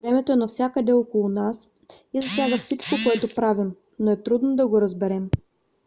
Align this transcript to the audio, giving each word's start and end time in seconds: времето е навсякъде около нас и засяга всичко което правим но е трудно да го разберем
времето 0.03 0.31
е 0.31 0.35
навсякъде 0.35 0.91
около 0.93 1.29
нас 1.29 1.69
и 2.13 2.21
засяга 2.21 2.57
всичко 2.57 2.95
което 3.05 3.35
правим 3.35 3.71
но 3.99 4.11
е 4.11 4.23
трудно 4.23 4.55
да 4.55 4.67
го 4.67 4.81
разберем 4.81 5.29